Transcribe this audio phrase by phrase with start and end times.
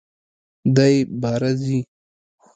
[0.75, 1.79] دی باره ځي!